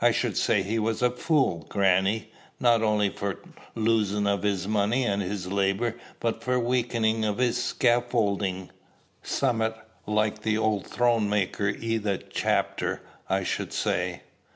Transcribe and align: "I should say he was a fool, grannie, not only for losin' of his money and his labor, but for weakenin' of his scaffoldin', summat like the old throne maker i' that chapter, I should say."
"I 0.00 0.12
should 0.12 0.36
say 0.36 0.62
he 0.62 0.78
was 0.78 1.02
a 1.02 1.10
fool, 1.10 1.66
grannie, 1.68 2.30
not 2.60 2.82
only 2.82 3.08
for 3.08 3.40
losin' 3.74 4.24
of 4.24 4.44
his 4.44 4.68
money 4.68 5.02
and 5.04 5.20
his 5.20 5.48
labor, 5.48 5.96
but 6.20 6.40
for 6.40 6.56
weakenin' 6.60 7.24
of 7.24 7.38
his 7.38 7.60
scaffoldin', 7.60 8.70
summat 9.24 9.76
like 10.06 10.42
the 10.42 10.56
old 10.56 10.86
throne 10.86 11.28
maker 11.28 11.66
i' 11.70 11.96
that 11.96 12.30
chapter, 12.30 13.02
I 13.28 13.42
should 13.42 13.72
say." 13.72 14.20